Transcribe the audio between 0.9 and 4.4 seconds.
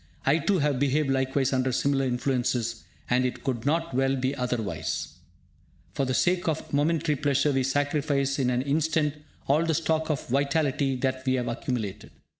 likewise under similar influences, and it could not well be